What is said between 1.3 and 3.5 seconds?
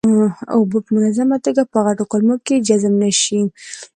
توګه په غټو کولمو کې جذب نشي.